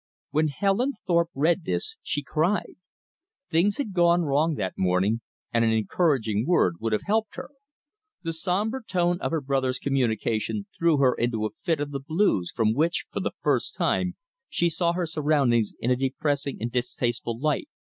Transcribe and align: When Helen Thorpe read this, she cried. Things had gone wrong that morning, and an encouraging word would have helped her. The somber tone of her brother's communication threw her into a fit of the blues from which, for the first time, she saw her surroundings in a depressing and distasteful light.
When 0.31 0.47
Helen 0.47 0.93
Thorpe 1.05 1.29
read 1.35 1.63
this, 1.65 1.95
she 2.01 2.23
cried. 2.23 2.73
Things 3.51 3.77
had 3.77 3.93
gone 3.93 4.23
wrong 4.23 4.55
that 4.55 4.73
morning, 4.75 5.21
and 5.53 5.63
an 5.63 5.69
encouraging 5.69 6.43
word 6.47 6.77
would 6.79 6.91
have 6.91 7.03
helped 7.05 7.35
her. 7.35 7.51
The 8.23 8.33
somber 8.33 8.81
tone 8.81 9.19
of 9.21 9.29
her 9.29 9.41
brother's 9.41 9.77
communication 9.77 10.65
threw 10.79 10.97
her 10.97 11.13
into 11.13 11.45
a 11.45 11.51
fit 11.61 11.79
of 11.79 11.91
the 11.91 11.99
blues 11.99 12.49
from 12.49 12.73
which, 12.73 13.05
for 13.11 13.19
the 13.19 13.33
first 13.43 13.75
time, 13.75 14.15
she 14.49 14.69
saw 14.69 14.93
her 14.93 15.05
surroundings 15.05 15.71
in 15.79 15.91
a 15.91 15.95
depressing 15.95 16.57
and 16.59 16.71
distasteful 16.71 17.39
light. 17.39 17.69